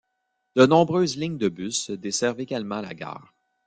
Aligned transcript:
De 0.55 0.65
nombreuses 0.65 1.15
lignes 1.15 1.37
de 1.37 1.47
bus 1.47 1.91
desservent 1.91 2.39
également 2.39 2.81
la 2.81 2.95
gare. 2.95 3.35